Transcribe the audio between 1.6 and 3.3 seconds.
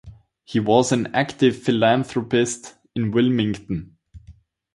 philanthropist in